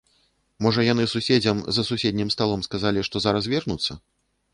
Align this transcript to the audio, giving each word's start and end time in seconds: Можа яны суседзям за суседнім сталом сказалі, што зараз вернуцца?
Можа 0.65 0.85
яны 0.85 1.03
суседзям 1.11 1.59
за 1.77 1.81
суседнім 1.89 2.31
сталом 2.37 2.65
сказалі, 2.69 3.05
што 3.09 3.23
зараз 3.27 3.51
вернуцца? 3.55 3.99